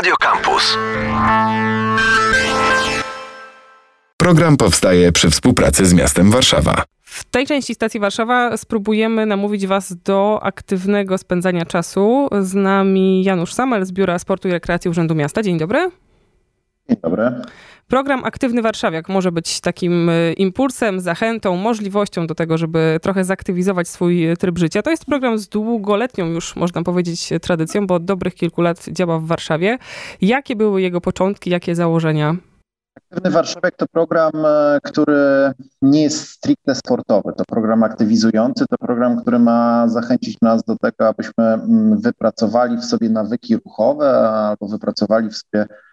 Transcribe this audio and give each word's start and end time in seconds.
Radio 0.00 0.16
Campus. 0.16 0.78
Program 4.16 4.56
powstaje 4.56 5.12
przy 5.12 5.30
współpracy 5.30 5.86
z 5.86 5.94
miastem 5.94 6.30
Warszawa. 6.30 6.84
W 7.02 7.24
tej 7.24 7.46
części 7.46 7.74
stacji 7.74 8.00
Warszawa 8.00 8.56
spróbujemy 8.56 9.26
namówić 9.26 9.66
Was 9.66 9.96
do 10.04 10.40
aktywnego 10.42 11.18
spędzania 11.18 11.66
czasu. 11.66 12.28
Z 12.40 12.54
nami 12.54 13.24
Janusz 13.24 13.52
Samel 13.52 13.86
z 13.86 13.92
Biura 13.92 14.18
Sportu 14.18 14.48
i 14.48 14.50
Rekreacji 14.50 14.90
Urzędu 14.90 15.14
Miasta. 15.14 15.42
Dzień 15.42 15.58
dobry. 15.58 15.90
Dzień 16.88 16.98
dobry. 17.02 17.30
Program 17.90 18.24
Aktywny 18.24 18.62
Warszawiak 18.62 19.08
może 19.08 19.32
być 19.32 19.60
takim 19.60 20.08
y, 20.08 20.32
impulsem, 20.32 21.00
zachętą, 21.00 21.56
możliwością 21.56 22.26
do 22.26 22.34
tego, 22.34 22.58
żeby 22.58 22.98
trochę 23.02 23.24
zaktywizować 23.24 23.88
swój 23.88 24.36
tryb 24.38 24.58
życia. 24.58 24.82
To 24.82 24.90
jest 24.90 25.04
program 25.04 25.38
z 25.38 25.48
długoletnią 25.48 26.26
już, 26.26 26.56
można 26.56 26.82
powiedzieć, 26.82 27.30
tradycją, 27.42 27.86
bo 27.86 27.94
od 27.94 28.04
dobrych 28.04 28.34
kilku 28.34 28.62
lat 28.62 28.84
działa 28.88 29.18
w 29.18 29.24
Warszawie. 29.24 29.78
Jakie 30.20 30.56
były 30.56 30.82
jego 30.82 31.00
początki, 31.00 31.50
jakie 31.50 31.74
założenia? 31.74 32.36
Aktywny 32.96 33.30
Warszawiak 33.30 33.76
to 33.76 33.86
program, 33.86 34.32
e, 34.34 34.78
który 34.82 35.52
nie 35.82 36.02
jest 36.02 36.28
stricte 36.28 36.74
sportowy. 36.74 37.32
To 37.36 37.44
program 37.44 37.82
aktywizujący, 37.82 38.64
to 38.70 38.76
program, 38.78 39.22
który 39.22 39.38
ma 39.38 39.88
zachęcić 39.88 40.40
nas 40.42 40.62
do 40.62 40.76
tego, 40.76 41.08
abyśmy 41.08 41.44
mm, 41.44 42.00
wypracowali 42.00 42.76
w 42.76 42.84
sobie 42.84 43.08
nawyki 43.08 43.56
ruchowe 43.56 44.28
albo 44.28 44.68
wypracowali 44.68 45.28
w 45.28 45.36
sobie 45.36 45.60
e, 45.62 45.89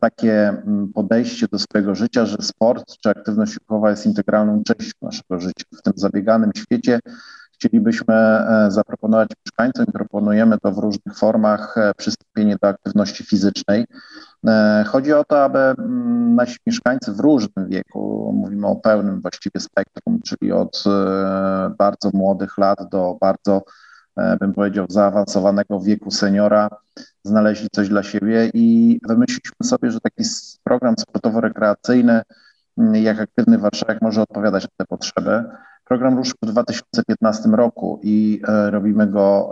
takie 0.00 0.48
mm, 0.48 0.92
podejście 0.92 1.46
do 1.52 1.58
swojego 1.58 1.94
życia, 1.94 2.26
że 2.26 2.36
sport 2.40 2.84
czy 3.02 3.10
aktywność 3.10 3.58
ruchowa 3.68 3.90
jest 3.90 4.06
integralną 4.06 4.62
częścią 4.64 4.98
naszego 5.02 5.40
życia. 5.40 5.64
W 5.78 5.82
tym 5.82 5.92
zabieganym 5.96 6.50
świecie 6.56 7.00
chcielibyśmy 7.52 8.14
e, 8.14 8.66
zaproponować 8.70 9.28
mieszkańcom 9.46 9.86
i 9.88 9.92
proponujemy 9.92 10.58
to 10.58 10.72
w 10.72 10.78
różnych 10.78 11.18
formach 11.18 11.74
przystąpienie 11.96 12.56
do 12.62 12.68
aktywności 12.68 13.24
fizycznej. 13.24 13.86
E, 14.46 14.84
chodzi 14.88 15.12
o 15.12 15.24
to, 15.24 15.44
aby 15.44 15.58
mm, 15.58 16.34
nasi 16.34 16.58
mieszkańcy 16.66 17.12
w 17.12 17.20
różnym 17.20 17.68
wieku, 17.68 18.32
mówimy 18.36 18.66
o 18.66 18.76
pełnym 18.76 19.20
właściwie 19.20 19.60
spektrum, 19.60 20.20
czyli 20.24 20.52
od 20.52 20.84
e, 20.86 21.74
bardzo 21.78 22.10
młodych 22.14 22.58
lat 22.58 22.78
do 22.90 23.18
bardzo, 23.20 23.56
e, 23.56 23.83
bym 24.40 24.52
powiedział, 24.52 24.86
zaawansowanego 24.88 25.80
wieku 25.80 26.10
seniora, 26.10 26.68
znaleźli 27.24 27.68
coś 27.72 27.88
dla 27.88 28.02
siebie 28.02 28.50
i 28.54 29.00
wymyśliliśmy 29.08 29.66
sobie, 29.66 29.90
że 29.90 30.00
taki 30.00 30.24
program 30.64 30.94
sportowo-rekreacyjny, 30.98 32.22
mm, 32.78 32.94
jak 32.94 33.20
Aktywny 33.20 33.58
Warszawiak, 33.58 34.02
może 34.02 34.22
odpowiadać 34.22 34.62
na 34.62 34.68
te 34.76 34.84
potrzeby. 34.84 35.44
Program 35.84 36.16
ruszył 36.16 36.34
w 36.42 36.46
2015 36.46 37.48
roku 37.48 38.00
i 38.02 38.42
robimy 38.70 39.06
go 39.06 39.50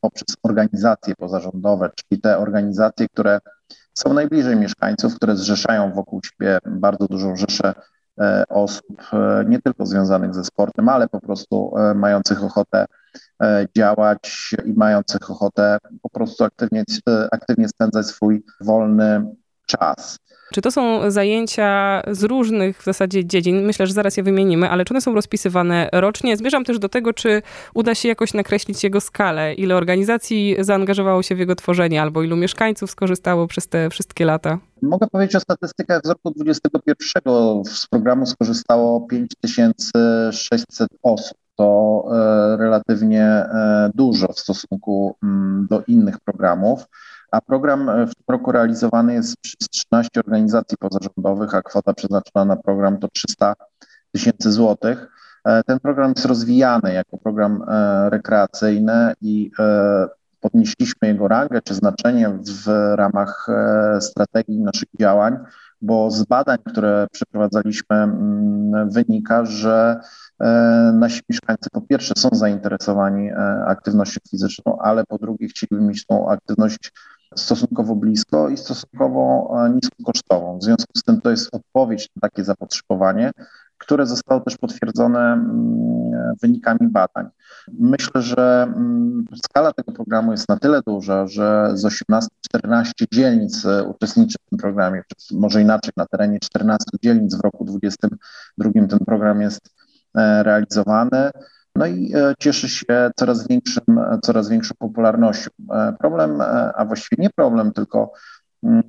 poprzez 0.00 0.36
organizacje 0.42 1.14
pozarządowe, 1.14 1.90
czyli 1.94 2.20
te 2.20 2.38
organizacje, 2.38 3.08
które 3.08 3.40
są 3.94 4.14
najbliżej 4.14 4.56
mieszkańców, 4.56 5.16
które 5.16 5.36
zrzeszają 5.36 5.92
wokół 5.92 6.20
siebie 6.24 6.58
bardzo 6.66 7.06
dużą 7.06 7.36
rzeszę 7.36 7.74
e, 8.20 8.44
osób, 8.48 9.02
e, 9.12 9.44
nie 9.48 9.62
tylko 9.62 9.86
związanych 9.86 10.34
ze 10.34 10.44
sportem, 10.44 10.88
ale 10.88 11.08
po 11.08 11.20
prostu 11.20 11.72
e, 11.76 11.94
mających 11.94 12.44
ochotę 12.44 12.86
działać 13.76 14.54
i 14.64 14.72
mających 14.72 15.30
ochotę 15.30 15.78
po 16.02 16.10
prostu 16.10 16.44
aktywnie, 16.44 16.84
aktywnie 17.32 17.68
spędzać 17.68 18.06
swój 18.06 18.42
wolny 18.60 19.24
czas. 19.66 20.16
Czy 20.52 20.60
to 20.60 20.70
są 20.70 21.10
zajęcia 21.10 22.02
z 22.10 22.22
różnych 22.22 22.82
w 22.82 22.84
zasadzie 22.84 23.24
dziedzin? 23.24 23.66
Myślę, 23.66 23.86
że 23.86 23.92
zaraz 23.92 24.16
je 24.16 24.22
wymienimy, 24.22 24.70
ale 24.70 24.84
czy 24.84 24.94
one 24.94 25.00
są 25.00 25.14
rozpisywane 25.14 25.88
rocznie? 25.92 26.36
Zmierzam 26.36 26.64
też 26.64 26.78
do 26.78 26.88
tego, 26.88 27.12
czy 27.12 27.42
uda 27.74 27.94
się 27.94 28.08
jakoś 28.08 28.34
nakreślić 28.34 28.84
jego 28.84 29.00
skalę, 29.00 29.54
ile 29.54 29.76
organizacji 29.76 30.56
zaangażowało 30.60 31.22
się 31.22 31.34
w 31.34 31.38
jego 31.38 31.54
tworzenie, 31.54 32.02
albo 32.02 32.22
ilu 32.22 32.36
mieszkańców 32.36 32.90
skorzystało 32.90 33.46
przez 33.46 33.68
te 33.68 33.90
wszystkie 33.90 34.24
lata? 34.24 34.58
Mogę 34.82 35.06
powiedzieć 35.06 35.36
o 35.36 35.40
statystykach 35.40 36.00
z 36.04 36.08
roku 36.08 36.30
2021. 36.30 37.64
Z 37.64 37.86
programu 37.86 38.26
skorzystało 38.26 39.00
5600 39.00 40.88
osób 41.02 41.38
to 41.60 42.04
e, 42.12 42.56
relatywnie 42.56 43.24
e, 43.24 43.90
dużo 43.94 44.32
w 44.32 44.40
stosunku 44.40 45.16
mm, 45.22 45.66
do 45.70 45.82
innych 45.86 46.20
programów 46.20 46.86
a 47.30 47.40
program 47.40 47.88
e, 47.88 48.06
w 48.06 48.12
roku 48.30 48.52
realizowany 48.52 49.14
jest 49.14 49.36
przez 49.40 49.68
13 49.68 50.20
organizacji 50.20 50.78
pozarządowych, 50.78 51.54
a 51.54 51.62
kwota 51.62 51.92
przeznaczona 51.92 52.44
na 52.44 52.56
program 52.56 52.98
to 52.98 53.08
300 53.08 53.54
tysięcy 54.12 54.52
złotych. 54.52 55.08
Ten 55.66 55.80
program 55.80 56.12
jest 56.16 56.26
rozwijany 56.26 56.92
jako 56.92 57.18
program 57.18 57.64
rekreacyjny 58.10 59.14
i 59.20 59.50
podnieśliśmy 60.40 61.08
jego 61.08 61.28
rangę 61.28 61.62
czy 61.64 61.74
znaczenie 61.74 62.28
w 62.28 62.94
ramach 62.94 63.46
strategii 64.00 64.60
naszych 64.60 64.88
działań, 65.00 65.38
bo 65.82 66.10
z 66.10 66.24
badań, 66.24 66.58
które 66.66 67.06
przeprowadzaliśmy, 67.12 67.96
mm, 67.96 68.90
wynika, 68.90 69.44
że 69.44 70.00
nasi 70.92 71.20
mieszkańcy 71.28 71.70
po 71.72 71.80
pierwsze 71.80 72.14
są 72.18 72.28
zainteresowani 72.32 73.30
aktywnością 73.66 74.20
fizyczną, 74.30 74.78
ale 74.78 75.04
po 75.04 75.18
drugie 75.18 75.48
chcieliby 75.48 75.86
mieć 75.86 76.06
tą 76.06 76.28
aktywność 76.28 76.92
stosunkowo 77.36 77.96
blisko 77.96 78.48
i 78.48 78.56
stosunkowo 78.56 79.54
e, 79.66 79.70
niskokosztową. 79.70 80.58
W 80.58 80.64
związku 80.64 80.92
z 80.96 81.02
tym 81.02 81.20
to 81.20 81.30
jest 81.30 81.54
odpowiedź 81.54 82.08
na 82.16 82.20
takie 82.28 82.44
zapotrzebowanie, 82.44 83.30
które 83.78 84.06
zostało 84.06 84.40
też 84.40 84.56
potwierdzone 84.56 85.32
mm, 85.32 86.34
wynikami 86.42 86.88
badań. 86.88 87.28
Myślę, 87.78 88.22
że 88.22 88.62
mm, 88.62 89.24
skala 89.46 89.72
tego 89.72 89.92
programu 89.92 90.32
jest 90.32 90.48
na 90.48 90.56
tyle 90.56 90.80
duża, 90.86 91.26
że 91.26 91.70
z 91.74 91.84
18-14 92.54 92.92
dzielnic 93.12 93.64
e, 93.66 93.84
uczestniczy 93.84 94.38
w 94.46 94.50
tym 94.50 94.58
programie, 94.58 95.02
może 95.32 95.62
inaczej, 95.62 95.92
na 95.96 96.06
terenie 96.06 96.38
14 96.40 96.84
dzielnic 97.02 97.34
w 97.34 97.40
roku 97.40 97.64
2022 97.64 98.86
ten 98.88 98.98
program 99.06 99.40
jest 99.40 99.60
e, 100.14 100.42
realizowany. 100.42 101.30
No 101.76 101.86
i 101.86 102.12
e, 102.14 102.34
cieszy 102.38 102.68
się 102.68 103.10
coraz, 103.16 103.48
większym, 103.48 104.00
coraz 104.22 104.48
większą 104.48 104.74
popularnością. 104.78 105.50
Problem, 105.98 106.40
a 106.74 106.84
właściwie 106.84 107.22
nie 107.22 107.30
problem, 107.30 107.72
tylko 107.72 108.12
mm, 108.64 108.82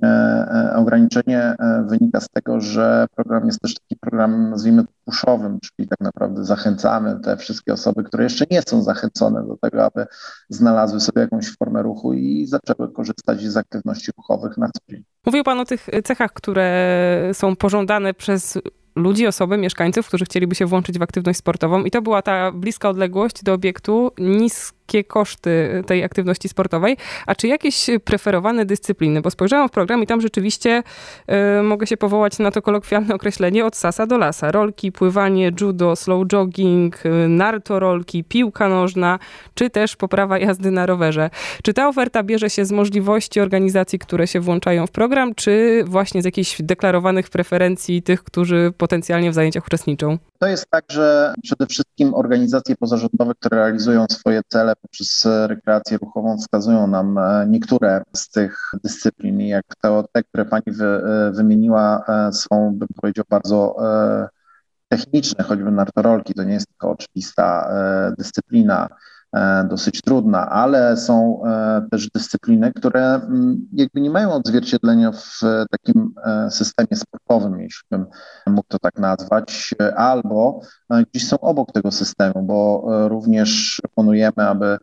ograniczenie 0.74 1.54
wynika 1.86 2.20
z 2.20 2.28
tego, 2.28 2.60
że 2.60 3.06
program 3.16 3.46
jest 3.46 3.60
też 3.60 3.74
taki 3.74 3.96
program, 4.00 4.50
nazwijmy 4.50 4.84
puszowym, 5.12 5.58
czyli 5.60 5.88
tak 5.88 6.00
naprawdę 6.00 6.44
zachęcamy 6.44 7.20
te 7.24 7.36
wszystkie 7.36 7.72
osoby, 7.72 8.04
które 8.04 8.24
jeszcze 8.24 8.44
nie 8.50 8.62
są 8.62 8.82
zachęcone 8.82 9.46
do 9.46 9.56
tego, 9.56 9.84
aby 9.84 10.06
znalazły 10.48 11.00
sobie 11.00 11.20
jakąś 11.20 11.56
formę 11.56 11.82
ruchu 11.82 12.14
i 12.14 12.46
zaczęły 12.46 12.92
korzystać 12.92 13.42
z 13.42 13.56
aktywności 13.56 14.12
ruchowych 14.16 14.58
na 14.58 14.66
co 14.66 14.80
dzień. 14.88 15.04
Mówił 15.26 15.44
Pan 15.44 15.60
o 15.60 15.64
tych 15.64 15.88
cechach, 16.04 16.32
które 16.32 17.30
są 17.32 17.56
pożądane 17.56 18.14
przez 18.14 18.58
ludzi, 18.96 19.26
osoby, 19.26 19.58
mieszkańców, 19.58 20.08
którzy 20.08 20.24
chcieliby 20.24 20.54
się 20.54 20.66
włączyć 20.66 20.98
w 20.98 21.02
aktywność 21.02 21.38
sportową 21.38 21.84
i 21.84 21.90
to 21.90 22.02
była 22.02 22.22
ta 22.22 22.52
bliska 22.52 22.88
odległość 22.88 23.42
do 23.42 23.52
obiektu, 23.52 24.10
niski 24.18 24.81
niskie 24.92 25.04
koszty 25.04 25.82
tej 25.86 26.04
aktywności 26.04 26.48
sportowej. 26.48 26.96
A 27.26 27.34
czy 27.34 27.48
jakieś 27.48 27.86
preferowane 28.04 28.64
dyscypliny? 28.64 29.20
Bo 29.20 29.30
spojrzałam 29.30 29.68
w 29.68 29.70
program 29.70 30.02
i 30.02 30.06
tam 30.06 30.20
rzeczywiście 30.20 30.82
y, 31.60 31.62
mogę 31.62 31.86
się 31.86 31.96
powołać 31.96 32.38
na 32.38 32.50
to 32.50 32.62
kolokwialne 32.62 33.14
określenie 33.14 33.66
od 33.66 33.76
sasa 33.76 34.06
do 34.06 34.18
lasa. 34.18 34.52
Rolki, 34.52 34.92
pływanie, 34.92 35.50
judo, 35.60 35.96
slow 35.96 36.26
jogging, 36.26 37.06
y, 37.06 37.28
nartorolki, 37.28 38.24
piłka 38.24 38.68
nożna, 38.68 39.18
czy 39.54 39.70
też 39.70 39.96
poprawa 39.96 40.38
jazdy 40.38 40.70
na 40.70 40.86
rowerze. 40.86 41.30
Czy 41.62 41.74
ta 41.74 41.88
oferta 41.88 42.22
bierze 42.22 42.50
się 42.50 42.64
z 42.64 42.72
możliwości 42.72 43.40
organizacji, 43.40 43.98
które 43.98 44.26
się 44.26 44.40
włączają 44.40 44.86
w 44.86 44.90
program, 44.90 45.34
czy 45.34 45.84
właśnie 45.86 46.22
z 46.22 46.24
jakichś 46.24 46.62
deklarowanych 46.62 47.30
preferencji 47.30 48.02
tych, 48.02 48.24
którzy 48.24 48.72
potencjalnie 48.78 49.30
w 49.30 49.34
zajęciach 49.34 49.66
uczestniczą? 49.66 50.18
To 50.38 50.46
jest 50.46 50.66
tak, 50.70 50.84
że 50.88 51.34
przede 51.42 51.66
wszystkim 51.66 52.14
organizacje 52.14 52.76
pozarządowe, 52.76 53.34
które 53.34 53.56
realizują 53.56 54.06
swoje 54.10 54.40
cele 54.48 54.72
poprzez 54.82 55.24
rekreację 55.46 55.98
ruchową, 55.98 56.38
wskazują 56.38 56.86
nam 56.86 57.18
e, 57.18 57.46
niektóre 57.48 58.02
z 58.12 58.30
tych 58.30 58.70
dyscyplin. 58.84 59.40
Jak 59.40 59.64
te, 59.80 60.02
te 60.12 60.22
które 60.22 60.44
pani 60.44 60.64
wy, 60.66 60.84
e, 60.84 61.32
wymieniła, 61.32 62.04
e, 62.08 62.32
są, 62.32 62.74
bym 62.74 62.88
powiedział, 62.96 63.24
bardzo 63.28 63.76
techniczne, 64.88 65.44
choćby 65.44 65.70
nartorolki, 65.70 66.34
to 66.34 66.44
nie 66.44 66.54
jest 66.54 66.66
tylko 66.66 66.90
oczywista 66.90 67.70
dyscyplina 68.18 68.88
E, 68.88 69.11
dosyć 69.68 70.02
trudna, 70.02 70.50
ale 70.50 70.96
są 70.96 71.42
e, 71.44 71.86
też 71.90 72.10
dyscypliny, 72.10 72.72
które 72.72 73.14
mm, 73.14 73.68
jakby 73.72 74.00
nie 74.00 74.10
mają 74.10 74.32
odzwierciedlenia 74.32 75.12
w 75.12 75.40
takim 75.70 76.14
e, 76.24 76.50
systemie 76.50 76.96
sportowym, 76.96 77.60
jeśli 77.60 77.86
bym 77.90 78.06
mógł 78.46 78.68
to 78.68 78.78
tak 78.78 78.98
nazwać, 78.98 79.74
albo 79.96 80.60
gdzieś 81.10 81.28
są 81.28 81.40
obok 81.40 81.72
tego 81.72 81.90
systemu, 81.90 82.42
bo 82.42 82.84
również 83.08 83.80
proponujemy, 83.82 84.48
aby 84.48 84.78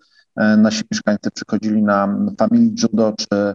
nasi 0.57 0.83
mieszkańcy 0.91 1.31
przychodzili 1.31 1.83
na 1.83 2.17
Family 2.39 2.71
Judo, 2.83 3.13
czy 3.17 3.53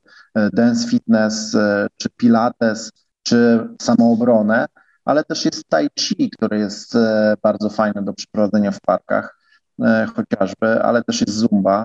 Dance 0.52 0.88
Fitness, 0.88 1.56
czy 1.96 2.10
Pilates, 2.10 2.92
czy 3.22 3.68
samoobronę, 3.82 4.66
ale 5.04 5.24
też 5.24 5.44
jest 5.44 5.68
Tai 5.68 5.88
Chi, 5.98 6.30
który 6.30 6.58
jest 6.58 6.98
bardzo 7.42 7.70
fajny 7.70 8.02
do 8.02 8.12
przeprowadzenia 8.12 8.70
w 8.70 8.80
parkach. 8.80 9.43
E, 9.82 10.06
chociażby, 10.16 10.82
ale 10.82 11.04
też 11.04 11.20
jest 11.20 11.34
Zumba. 11.34 11.84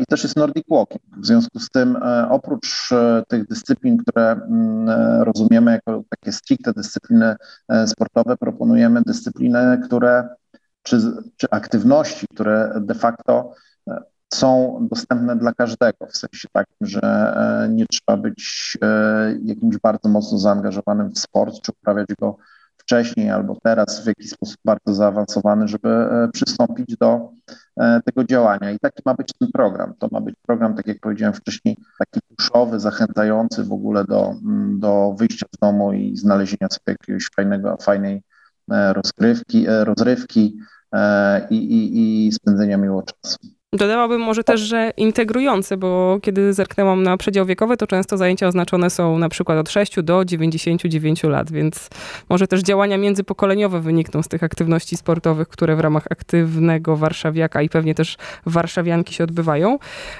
i 0.00 0.06
też 0.06 0.22
jest 0.22 0.36
Nordic 0.36 0.64
Walking. 0.70 1.02
W 1.16 1.26
związku 1.26 1.58
z 1.58 1.68
tym, 1.70 1.96
oprócz 2.30 2.90
tych 3.28 3.48
dyscyplin, 3.48 3.98
które 3.98 4.32
mm, 4.32 4.88
rozumiemy 5.22 5.72
jako 5.72 6.02
takie 6.08 6.32
stricte 6.32 6.72
dyscypliny 6.72 7.36
sportowe, 7.86 8.36
proponujemy 8.36 9.02
dyscypliny, 9.02 9.80
które 9.84 10.28
czy, 10.82 11.00
czy 11.36 11.46
aktywności, 11.50 12.26
które 12.30 12.74
de 12.80 12.94
facto 12.94 13.54
są 14.34 14.78
dostępne 14.90 15.36
dla 15.36 15.52
każdego, 15.52 16.06
w 16.06 16.16
sensie 16.16 16.48
takim, 16.52 16.76
że 16.80 17.00
e, 17.02 17.68
nie 17.68 17.86
trzeba 17.86 18.16
być 18.16 18.78
e, 18.82 19.38
jakimś 19.44 19.76
bardzo 19.78 20.08
mocno 20.08 20.38
zaangażowanym 20.38 21.10
w 21.10 21.18
sport, 21.18 21.60
czy 21.62 21.72
uprawiać 21.72 22.08
go 22.20 22.36
wcześniej 22.84 23.30
albo 23.30 23.56
teraz 23.62 24.04
w 24.04 24.06
jakiś 24.06 24.30
sposób 24.30 24.56
bardzo 24.64 24.94
zaawansowany, 24.94 25.68
żeby 25.68 25.88
e, 25.88 26.28
przystąpić 26.32 26.96
do 26.96 27.30
tego 28.04 28.24
działania. 28.24 28.70
I 28.70 28.78
taki 28.78 29.02
ma 29.06 29.14
być 29.14 29.32
ten 29.38 29.48
program. 29.52 29.94
To 29.98 30.08
ma 30.12 30.20
być 30.20 30.34
program, 30.46 30.74
tak 30.74 30.86
jak 30.86 31.00
powiedziałem 31.00 31.34
wcześniej, 31.34 31.76
taki 31.98 32.20
puszowy, 32.36 32.80
zachęcający 32.80 33.64
w 33.64 33.72
ogóle 33.72 34.04
do, 34.04 34.34
do 34.78 35.14
wyjścia 35.18 35.46
z 35.56 35.58
domu 35.58 35.92
i 35.92 36.16
znalezienia 36.16 36.68
sobie 36.70 36.96
jakiegoś 37.00 37.28
fajnego, 37.36 37.76
fajnej 37.76 38.22
rozgrywki, 38.68 39.66
rozrywki 39.68 40.58
i, 41.50 41.56
i, 41.56 42.26
i 42.26 42.32
spędzenia 42.32 42.76
miło 42.76 43.02
czasu. 43.02 43.53
Dodałabym 43.74 44.20
może 44.20 44.44
też, 44.44 44.60
że 44.60 44.92
integrujące, 44.96 45.76
bo 45.76 46.18
kiedy 46.22 46.52
zerknęłam 46.52 47.02
na 47.02 47.16
przedział 47.16 47.46
wiekowy, 47.46 47.76
to 47.76 47.86
często 47.86 48.16
zajęcia 48.16 48.46
oznaczone 48.46 48.90
są 48.90 49.18
na 49.18 49.28
przykład 49.28 49.58
od 49.58 49.70
6 49.70 50.02
do 50.02 50.24
99 50.24 51.22
lat, 51.22 51.52
więc 51.52 51.90
może 52.28 52.46
też 52.46 52.60
działania 52.60 52.98
międzypokoleniowe 52.98 53.80
wynikną 53.80 54.22
z 54.22 54.28
tych 54.28 54.42
aktywności 54.42 54.96
sportowych, 54.96 55.48
które 55.48 55.76
w 55.76 55.80
ramach 55.80 56.04
aktywnego 56.10 56.96
warszawiaka 56.96 57.62
i 57.62 57.68
pewnie 57.68 57.94
też 57.94 58.16
warszawianki 58.46 59.14
się 59.14 59.24
odbywają. 59.24 59.78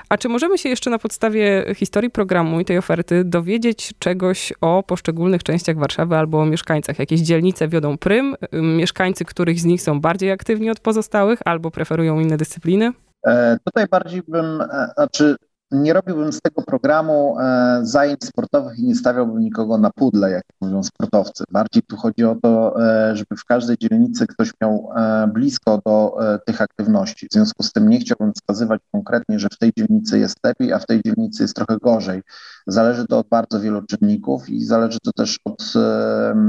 A 0.09 0.19
czy 0.19 0.29
możemy 0.29 0.59
się 0.59 0.69
jeszcze 0.69 0.91
na 0.91 0.99
podstawie 0.99 1.65
historii 1.77 2.11
programu 2.11 2.61
i 2.61 2.65
tej 2.65 2.79
oferty 2.79 3.25
dowiedzieć 3.25 3.93
czegoś 3.99 4.53
o 4.61 4.83
poszczególnych 4.83 5.43
częściach 5.43 5.79
Warszawy 5.79 6.17
albo 6.17 6.41
o 6.41 6.47
mieszkańcach? 6.47 6.99
Jakieś 6.99 7.21
dzielnice 7.21 7.69
wiodą 7.69 7.99
prym, 7.99 8.37
mieszkańcy 8.53 9.25
których 9.25 9.61
z 9.61 9.65
nich 9.65 9.83
są 9.83 10.01
bardziej 10.01 10.31
aktywni 10.31 10.71
od 10.71 10.81
pozostałych 10.81 11.39
albo 11.45 11.71
preferują 11.71 12.21
inne 12.21 12.37
dyscypliny? 12.37 12.93
E, 13.27 13.59
tutaj 13.65 13.87
bardziej 13.91 14.23
bym, 14.29 14.61
e, 14.61 14.91
znaczy 14.95 15.37
nie 15.71 15.93
robiłbym 15.93 16.33
z 16.33 16.41
tego 16.41 16.63
programu 16.63 17.37
e, 17.41 17.81
zajęć 17.83 18.25
sportowych 18.25 18.79
i 18.79 18.85
nie 18.85 18.95
stawiałbym 18.95 19.41
nikogo 19.41 19.79
na 19.79 19.91
pudle, 19.91 20.31
jak 20.31 20.45
mówią 20.61 20.83
sportowcy. 20.83 21.45
Bardziej 21.51 21.83
tu 21.83 21.97
chodzi 21.97 22.25
o 22.25 22.37
to, 22.43 22.75
żeby 23.13 23.37
w 23.37 23.45
każdej 23.45 23.77
dzielnicy 23.79 24.27
ktoś 24.27 24.51
miał 24.63 24.91
blisko 25.29 25.81
do 25.87 26.17
tych 26.47 26.61
aktywności. 26.61 27.29
W 27.29 27.33
związku 27.33 27.63
z 27.63 27.73
tym 27.73 27.89
nie 27.89 28.01
chciałbym 28.01 28.33
wskazywać 28.33 28.81
konkretnie, 28.93 29.39
że 29.39 29.49
w 29.49 29.59
tej 29.59 29.73
dzielnicy 29.79 30.19
jest 30.19 30.39
lepiej, 30.45 30.73
a 30.73 30.79
w 30.79 30.87
tej 30.87 31.03
dzielnicy 31.03 31.43
jest 31.43 31.57
trochę 31.57 31.79
gorzej. 31.79 32.23
Zależy 32.67 33.07
to 33.07 33.19
od 33.19 33.29
bardzo 33.29 33.61
wielu 33.61 33.83
czynników 33.83 34.49
i 34.49 34.65
zależy 34.65 34.99
to 35.01 35.13
też 35.13 35.39
od 35.45 35.73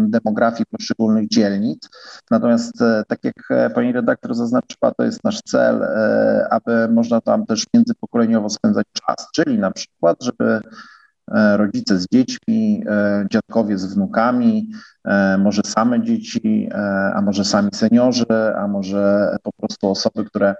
demografii 0.07 0.65
poszczególnych 0.65 1.27
dzielnic. 1.27 1.89
Natomiast, 2.31 2.81
e, 2.81 3.03
tak 3.07 3.19
jak 3.23 3.35
e, 3.49 3.69
pani 3.69 3.91
redaktor 3.91 4.35
zaznaczyła, 4.35 4.91
to 4.97 5.03
jest 5.03 5.23
nasz 5.23 5.41
cel, 5.41 5.83
e, 5.83 6.47
aby 6.51 6.87
można 6.87 7.21
tam 7.21 7.45
też 7.45 7.65
międzypokoleniowo 7.73 8.49
spędzać 8.49 8.85
czas, 8.93 9.27
czyli 9.33 9.59
na 9.59 9.71
przykład, 9.71 10.23
żeby 10.23 10.61
rodzice 11.55 11.99
z 11.99 12.07
dziećmi, 12.13 12.83
dziadkowie 13.31 13.77
z 13.77 13.85
wnukami, 13.85 14.71
może 15.37 15.61
same 15.65 16.03
dzieci, 16.03 16.69
a 17.15 17.21
może 17.21 17.45
sami 17.45 17.69
seniorzy, 17.73 18.55
a 18.55 18.67
może 18.67 19.35
po 19.43 19.51
prostu 19.51 19.89
osoby, 19.89 20.25
które 20.25 20.55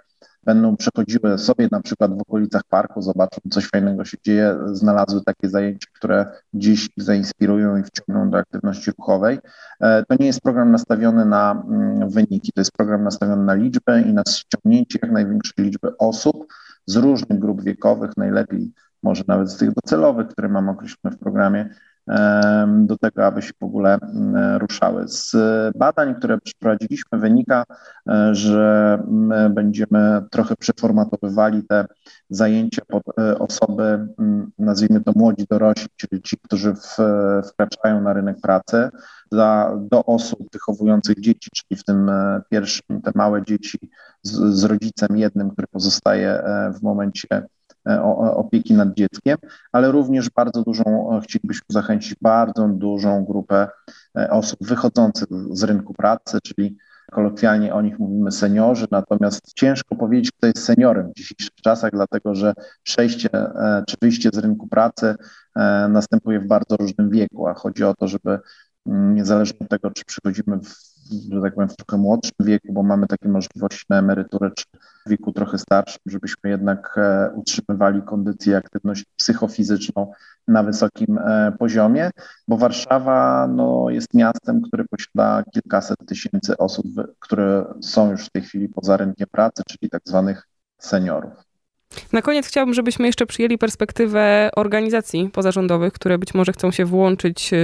będą 0.46 0.78
przechodziły 0.78 1.38
sobie 1.38 1.68
na 1.72 1.82
przykład 1.82 2.18
w 2.18 2.22
okolicach 2.22 2.62
parku, 2.70 3.02
zobaczą 3.02 3.38
coś 3.52 3.70
fajnego 3.70 4.06
się 4.06 4.18
dzieje, 4.26 4.56
znalazły 4.66 5.22
takie 5.26 5.50
zajęcia, 5.50 5.88
które 5.94 6.26
dziś 6.54 6.90
zainspirują 6.98 7.78
i 7.78 7.84
wciągną 7.84 8.30
do 8.30 8.38
aktywności 8.38 8.92
ruchowej. 8.98 9.40
E, 9.80 10.06
to 10.06 10.16
nie 10.20 10.26
jest 10.26 10.42
program 10.42 10.72
nastawiony 10.72 11.26
na 11.26 11.64
mm, 11.68 12.10
wyniki, 12.10 12.52
to 12.54 12.62
jest 12.62 12.72
program 12.72 13.04
nastawiony 13.04 13.44
na 13.44 13.54
liczbę 13.54 14.02
i 14.02 14.14
na 14.14 14.24
ściągnięcie 14.30 15.00
jak 15.02 15.12
największej 15.12 15.66
liczby 15.66 15.98
osób 15.98 16.54
z 16.86 16.96
różnych 16.96 17.40
grup 17.40 17.64
wiekowych, 17.64 18.12
najlepiej 18.18 18.72
może 19.04 19.24
nawet 19.28 19.52
z 19.52 19.58
tych 19.58 19.74
docelowych, 19.74 20.28
które 20.28 20.50
mamy 20.50 20.72
określone 20.72 21.16
w 21.16 21.20
programie, 21.20 21.70
do 22.78 22.98
tego, 22.98 23.26
aby 23.26 23.42
się 23.42 23.52
w 23.60 23.64
ogóle 23.64 23.98
ruszały. 24.58 25.08
Z 25.08 25.36
badań, 25.78 26.16
które 26.16 26.38
przeprowadziliśmy, 26.38 27.20
wynika, 27.20 27.64
e, 28.10 28.36
że 28.36 29.00
my 29.08 29.50
będziemy 29.50 30.22
trochę 30.32 30.56
przeformatowywali 30.56 31.64
te 31.64 31.86
zajęcia 32.30 32.82
pod 32.88 33.04
e, 33.20 33.40
osoby, 33.40 34.08
nazwijmy 34.60 35.02
to 35.02 35.12
młodzi 35.16 35.46
dorośli, 35.50 35.88
czyli 35.96 36.22
ci, 36.22 36.38
którzy 36.38 36.74
w, 36.74 36.98
wkraczają 37.50 38.02
na 38.02 38.14
rynek 38.14 38.42
pracy, 38.42 38.90
dla, 39.32 39.76
do 39.78 40.06
osób 40.06 40.40
wychowujących 40.54 41.20
dzieci, 41.20 41.50
czyli 41.56 41.82
w 41.82 41.84
tym 41.84 42.10
e, 42.10 42.42
pierwszym 42.50 43.02
te 43.02 43.12
małe 43.16 43.44
dzieci 43.46 43.80
z, 44.22 44.32
z 44.60 44.64
rodzicem 44.64 45.18
jednym, 45.18 45.52
który 45.52 45.68
pozostaje 45.68 46.44
w 46.80 46.82
momencie 46.82 47.48
opieki 48.36 48.74
nad 48.74 48.94
dzieckiem, 48.94 49.38
ale 49.72 49.92
również 49.92 50.30
bardzo 50.30 50.64
dużą, 50.64 51.18
e, 51.18 51.22
chcielibyśmy 51.22 51.66
zachęcić 51.70 52.16
bardzo 52.22 52.68
dużą 52.68 53.26
grupę 53.26 53.68
e, 54.18 54.30
osób 54.30 54.60
wychodzących 54.68 55.28
z 55.52 55.64
rynku 55.64 55.94
pracy, 55.94 56.38
czyli 56.44 56.78
kolokwialnie 57.12 57.74
o 57.74 57.82
nich 57.82 58.00
mówimy 58.00 58.32
seniorzy, 58.32 58.88
natomiast 58.92 59.54
ciężko 59.54 59.96
powiedzieć, 59.96 60.32
kto 60.32 60.48
jest 60.48 60.64
seniorem 60.64 61.12
w 61.12 61.14
dzisiejszych 61.14 61.56
czasach, 61.64 61.92
dlatego 61.92 62.36
że 62.36 62.54
przejście 62.84 63.30
czy 63.88 63.96
wyjście 64.02 64.30
z 64.34 64.38
rynku 64.38 64.68
pracy 64.68 65.16
następuje 65.90 66.40
w 66.40 66.48
bardzo 66.48 66.78
różnym 66.78 67.10
wieku, 67.10 67.48
a 67.48 67.54
chodzi 67.54 67.84
o 67.84 67.94
to, 67.94 68.08
żeby 68.08 68.40
mm, 68.88 69.16
niezależnie 69.16 69.60
od 69.60 69.70
tego, 69.70 69.92
czy 69.92 70.06
przychodzimy 70.06 70.60
w 70.60 70.95
że 71.32 71.42
tak 71.42 71.54
powiem, 71.54 71.70
w 71.70 71.76
trochę 71.76 71.98
młodszym 71.98 72.34
wieku, 72.40 72.74
bo 72.74 72.84
mamy 72.84 73.08
takie 73.08 73.30
możliwości 73.30 73.86
na 73.90 74.00
emeryturę, 74.00 74.52
czy 74.56 74.66
w 75.06 75.10
wieku 75.10 75.32
trochę 75.32 75.58
starszym, 75.58 76.02
żebyśmy 76.06 76.50
jednak 76.50 76.96
e, 76.98 77.32
utrzymywali 77.36 78.02
kondycję 78.02 78.54
i 78.54 78.56
aktywność 78.56 79.06
psychofizyczną 79.18 80.12
na 80.48 80.64
wysokim 80.64 81.18
e, 81.18 81.52
poziomie, 81.60 82.12
bo 82.48 82.58
Warszawa 82.58 83.48
no, 83.48 83.90
jest 83.90 84.14
miastem, 84.14 84.62
które 84.62 84.84
posiada 84.90 85.44
kilkaset 85.54 85.98
tysięcy 86.08 86.58
osób, 86.58 86.86
które 87.20 87.66
są 87.82 88.12
już 88.12 88.26
w 88.26 88.30
tej 88.30 88.42
chwili 88.42 88.70
poza 88.70 88.98
rynkiem 88.98 89.28
pracy, 89.32 89.64
czyli 89.68 89.90
tak 89.90 90.02
zwanych 90.06 90.48
seniorów. 90.78 91.34
Na 92.14 92.22
koniec 92.22 92.48
chciałabym, 92.48 92.74
żebyśmy 92.74 93.06
jeszcze 93.06 93.26
przyjęli 93.26 93.58
perspektywę 93.58 94.50
organizacji 94.56 95.30
pozarządowych, 95.30 95.94
które 95.94 96.18
być 96.18 96.34
może 96.34 96.52
chcą 96.52 96.72
się 96.72 96.86
włączyć 96.86 97.54
e, 97.54 97.58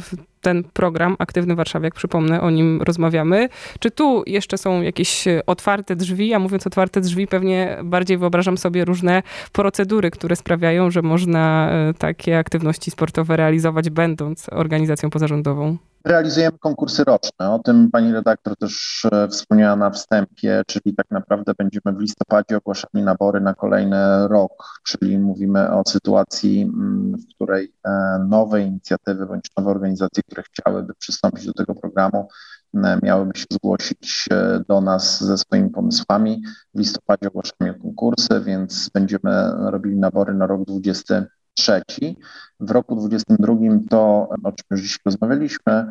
w 0.00 0.27
ten 0.40 0.64
program 0.64 1.16
Aktywny 1.18 1.54
jak 1.82 1.94
przypomnę, 1.94 2.40
o 2.40 2.50
nim 2.50 2.82
rozmawiamy. 2.82 3.48
Czy 3.80 3.90
tu 3.90 4.22
jeszcze 4.26 4.58
są 4.58 4.82
jakieś 4.82 5.24
otwarte 5.46 5.96
drzwi? 5.96 6.34
A 6.34 6.38
mówiąc 6.38 6.66
otwarte 6.66 7.00
drzwi, 7.00 7.26
pewnie 7.26 7.78
bardziej 7.84 8.18
wyobrażam 8.18 8.58
sobie 8.58 8.84
różne 8.84 9.22
procedury, 9.52 10.10
które 10.10 10.36
sprawiają, 10.36 10.90
że 10.90 11.02
można 11.02 11.70
e, 11.70 11.94
takie 11.94 12.38
aktywności 12.38 12.90
sportowe 12.90 13.36
realizować, 13.36 13.90
będąc 13.90 14.48
organizacją 14.52 15.10
pozarządową. 15.10 15.76
Realizujemy 16.08 16.58
konkursy 16.58 17.04
roczne. 17.04 17.50
O 17.50 17.58
tym 17.58 17.90
pani 17.90 18.12
redaktor 18.12 18.56
też 18.56 19.06
e, 19.12 19.28
wspomniała 19.28 19.76
na 19.76 19.90
wstępie, 19.90 20.62
czyli 20.66 20.94
tak 20.94 21.10
naprawdę 21.10 21.52
będziemy 21.58 21.96
w 21.96 22.00
listopadzie 22.00 22.56
ogłaszali 22.56 23.04
nabory 23.04 23.40
na 23.40 23.54
kolejny 23.54 24.28
rok, 24.28 24.80
czyli 24.84 25.18
mówimy 25.18 25.70
o 25.70 25.82
sytuacji, 25.88 26.62
mm, 26.62 27.16
w 27.16 27.34
której 27.34 27.74
e, 27.84 27.90
nowe 28.28 28.62
inicjatywy 28.62 29.26
bądź 29.26 29.44
nowe 29.58 29.70
organizacje, 29.70 30.22
które 30.22 30.42
chciałyby 30.42 30.94
przystąpić 30.94 31.46
do 31.46 31.52
tego 31.52 31.74
programu, 31.74 32.28
e, 32.74 32.98
miałyby 33.02 33.38
się 33.38 33.46
zgłosić 33.52 34.28
do 34.68 34.80
nas 34.80 35.24
ze 35.24 35.38
swoimi 35.38 35.70
pomysłami. 35.70 36.42
W 36.74 36.78
listopadzie 36.78 37.28
ogłaszamy 37.28 37.74
konkursy, 37.82 38.40
więc 38.44 38.90
będziemy 38.94 39.50
robili 39.70 39.96
nabory 39.96 40.34
na 40.34 40.46
rok 40.46 40.64
20 40.64 41.26
trzeci. 41.54 42.16
W 42.60 42.70
roku 42.70 42.96
2022 42.96 43.88
to, 43.90 44.28
o 44.44 44.52
czym 44.52 44.66
już 44.70 44.80
dziś 44.82 44.98
rozmawialiśmy, 45.04 45.86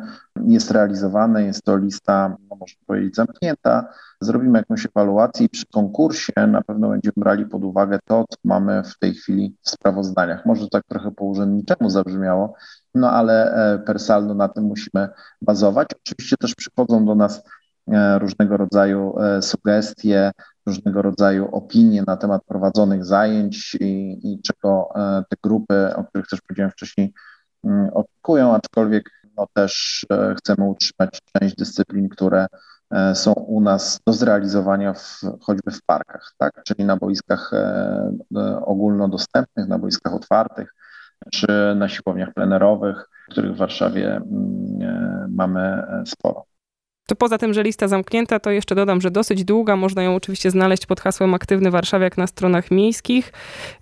jest 0.46 0.70
realizowane, 0.70 1.44
jest 1.44 1.62
to 1.62 1.76
lista, 1.76 2.36
no 2.50 2.56
można 2.56 2.80
powiedzieć, 2.86 3.14
zamknięta. 3.14 3.88
Zrobimy 4.20 4.58
jakąś 4.58 4.86
ewaluację 4.86 5.46
i 5.46 5.48
przy 5.48 5.66
konkursie 5.66 6.32
na 6.48 6.62
pewno 6.62 6.88
będziemy 6.88 7.12
brali 7.16 7.46
pod 7.46 7.64
uwagę 7.64 7.98
to, 8.04 8.24
co 8.30 8.36
mamy 8.44 8.82
w 8.84 8.98
tej 8.98 9.14
chwili 9.14 9.56
w 9.62 9.70
sprawozdaniach. 9.70 10.46
Może 10.46 10.68
tak 10.68 10.84
trochę 10.88 11.10
po 11.10 11.24
urzędniczemu 11.24 11.90
zabrzmiało, 11.90 12.54
no 12.94 13.10
ale 13.10 13.54
e, 13.74 13.78
per 13.78 14.00
saldo 14.00 14.34
na 14.34 14.48
tym 14.48 14.64
musimy 14.64 15.08
bazować. 15.42 15.88
Oczywiście 16.00 16.36
też 16.36 16.54
przychodzą 16.54 17.04
do 17.04 17.14
nas 17.14 17.42
e, 17.92 18.18
różnego 18.18 18.56
rodzaju 18.56 19.18
e, 19.18 19.42
sugestie, 19.42 20.30
różnego 20.68 21.02
rodzaju 21.02 21.48
opinie 21.52 22.02
na 22.06 22.16
temat 22.16 22.44
prowadzonych 22.44 23.04
zajęć 23.04 23.74
i, 23.80 24.18
i 24.22 24.42
czego 24.42 24.88
e, 24.94 25.24
te 25.30 25.36
grupy, 25.42 25.90
o 25.96 26.04
których 26.04 26.28
też 26.28 26.40
powiedziałem 26.40 26.70
wcześniej, 26.70 27.14
mm, 27.64 27.90
oczekują, 27.94 28.54
aczkolwiek 28.54 29.10
no, 29.36 29.46
też 29.52 30.06
e, 30.12 30.34
chcemy 30.38 30.64
utrzymać 30.64 31.18
część 31.32 31.56
dyscyplin, 31.56 32.08
które 32.08 32.46
e, 32.90 33.14
są 33.14 33.32
u 33.32 33.60
nas 33.60 34.00
do 34.06 34.12
zrealizowania 34.12 34.94
w, 34.94 35.20
choćby 35.40 35.70
w 35.70 35.82
parkach, 35.82 36.34
tak? 36.38 36.62
czyli 36.64 36.84
na 36.84 36.96
boiskach 36.96 37.50
ogólnodostępnych, 38.64 39.68
na 39.68 39.78
boiskach 39.78 40.14
otwartych, 40.14 40.74
czy 41.32 41.46
na 41.76 41.88
siłowniach 41.88 42.34
plenerowych, 42.34 43.08
których 43.30 43.54
w 43.54 43.56
Warszawie 43.56 44.16
mm, 44.16 45.34
mamy 45.34 45.82
sporo. 46.06 46.44
To 47.08 47.16
poza 47.16 47.38
tym, 47.38 47.54
że 47.54 47.62
lista 47.62 47.88
zamknięta, 47.88 48.40
to 48.40 48.50
jeszcze 48.50 48.74
dodam, 48.74 49.00
że 49.00 49.10
dosyć 49.10 49.44
długa. 49.44 49.76
Można 49.76 50.02
ją 50.02 50.14
oczywiście 50.14 50.50
znaleźć 50.50 50.86
pod 50.86 51.00
hasłem 51.00 51.34
Aktywny 51.34 51.70
Warszawiak 51.70 52.18
na 52.18 52.26
stronach 52.26 52.70
miejskich 52.70 53.32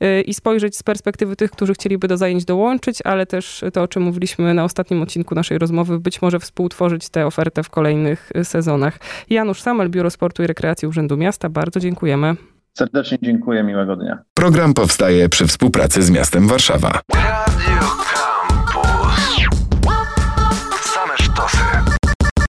y, 0.02 0.22
i 0.22 0.34
spojrzeć 0.34 0.76
z 0.76 0.82
perspektywy 0.82 1.36
tych, 1.36 1.50
którzy 1.50 1.74
chcieliby 1.74 2.08
do 2.08 2.16
zajęć 2.16 2.44
dołączyć, 2.44 2.98
ale 3.04 3.26
też 3.26 3.64
to, 3.72 3.82
o 3.82 3.88
czym 3.88 4.02
mówiliśmy 4.02 4.54
na 4.54 4.64
ostatnim 4.64 5.02
odcinku 5.02 5.34
naszej 5.34 5.58
rozmowy, 5.58 6.00
być 6.00 6.22
może 6.22 6.40
współtworzyć 6.40 7.08
tę 7.08 7.26
ofertę 7.26 7.62
w 7.62 7.70
kolejnych 7.70 8.32
y, 8.36 8.44
sezonach. 8.44 8.98
Janusz 9.30 9.60
Samel, 9.60 9.90
Biuro 9.90 10.10
Sportu 10.10 10.42
i 10.42 10.46
Rekreacji 10.46 10.88
Urzędu 10.88 11.16
Miasta, 11.16 11.48
bardzo 11.48 11.80
dziękujemy. 11.80 12.36
Serdecznie 12.78 13.18
dziękuję, 13.22 13.62
miłego 13.62 13.96
dnia. 13.96 14.18
Program 14.34 14.74
powstaje 14.74 15.28
przy 15.28 15.46
współpracy 15.46 16.02
z 16.02 16.10
miastem 16.10 16.48
Warszawa. 16.48 17.00
Radio 17.14 17.75